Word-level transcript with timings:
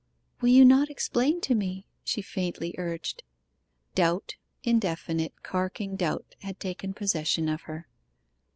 'Will 0.41 0.49
you 0.49 0.65
not 0.65 0.89
explain 0.89 1.41
to 1.41 1.53
me?' 1.53 1.85
she 2.03 2.23
faintly 2.23 2.73
urged. 2.79 3.21
Doubt 3.93 4.33
indefinite, 4.63 5.43
carking 5.43 5.95
doubt 5.95 6.33
had 6.41 6.59
taken 6.59 6.95
possession 6.95 7.47
of 7.47 7.61
her. 7.69 7.87